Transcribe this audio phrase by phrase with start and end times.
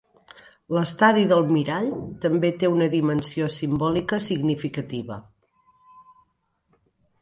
[0.75, 1.91] L'estadi del mirall
[2.25, 5.23] també té una dimensió simbòlica significativa.